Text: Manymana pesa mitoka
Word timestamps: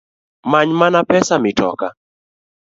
Manymana 0.51 1.03
pesa 1.03 1.39
mitoka 1.39 1.87